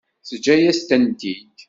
[0.27, 1.47] Teǧǧa-yas-tent-id.